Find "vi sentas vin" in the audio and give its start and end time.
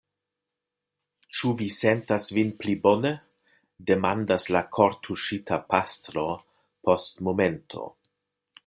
1.59-2.49